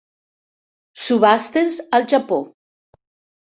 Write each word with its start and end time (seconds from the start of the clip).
Subhastes 1.01 1.79
al 1.99 2.09
Japó. 2.15 2.43